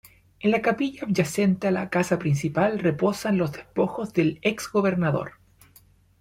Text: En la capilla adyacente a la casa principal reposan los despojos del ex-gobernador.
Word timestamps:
En 0.39 0.49
la 0.49 0.63
capilla 0.63 1.03
adyacente 1.05 1.67
a 1.67 1.71
la 1.71 1.91
casa 1.91 2.17
principal 2.17 2.79
reposan 2.79 3.37
los 3.37 3.51
despojos 3.51 4.13
del 4.13 4.39
ex-gobernador. 4.41 5.33